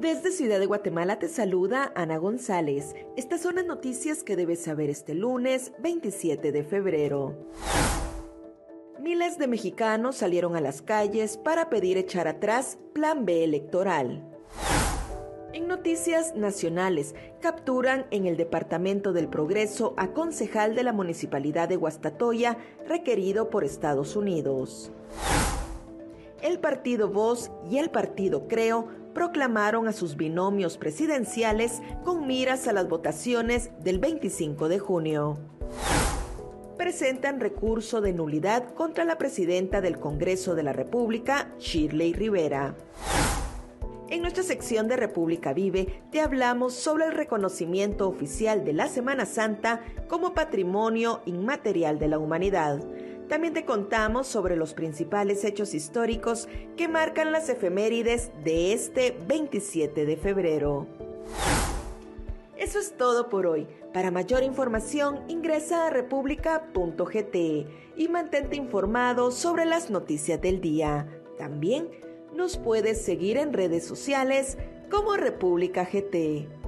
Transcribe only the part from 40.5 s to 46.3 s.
de la República, Shirley Rivera. En nuestra sección de República Vive te